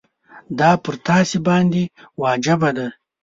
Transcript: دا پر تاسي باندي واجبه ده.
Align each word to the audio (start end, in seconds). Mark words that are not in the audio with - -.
دا 0.59 0.69
پر 0.83 0.95
تاسي 1.05 1.39
باندي 1.47 1.83
واجبه 2.21 2.69
ده. 2.77 2.87